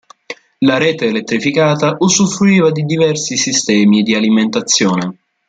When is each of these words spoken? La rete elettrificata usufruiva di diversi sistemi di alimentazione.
La 0.61 0.79
rete 0.79 1.05
elettrificata 1.05 1.95
usufruiva 1.99 2.71
di 2.71 2.85
diversi 2.85 3.37
sistemi 3.37 4.01
di 4.01 4.15
alimentazione. 4.15 5.19